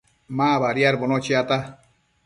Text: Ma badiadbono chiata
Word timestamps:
Ma 0.37 0.47
badiadbono 0.63 1.19
chiata 1.25 1.57